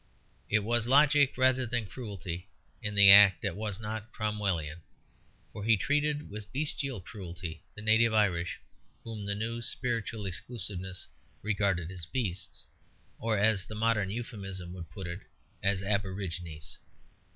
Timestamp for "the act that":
2.95-3.55